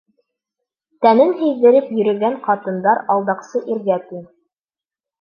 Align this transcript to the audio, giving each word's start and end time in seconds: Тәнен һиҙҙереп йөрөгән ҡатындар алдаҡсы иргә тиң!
Тәнен 1.07 1.35
һиҙҙереп 1.43 1.93
йөрөгән 1.99 2.41
ҡатындар 2.49 3.05
алдаҡсы 3.19 3.65
иргә 3.77 4.03
тиң! 4.11 4.29